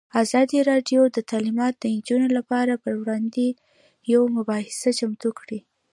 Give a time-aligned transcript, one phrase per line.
[0.23, 3.45] ازادي راډیو د تعلیمات د نجونو لپاره پر وړاندې
[4.13, 5.59] یوه مباحثه چمتو کړې.